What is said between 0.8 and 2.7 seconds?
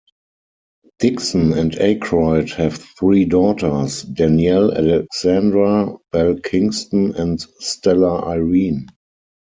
Dixon and Aykroyd